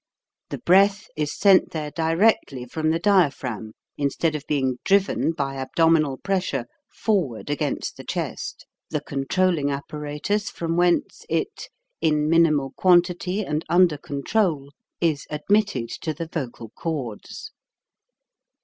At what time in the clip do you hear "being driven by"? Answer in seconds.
4.47-5.57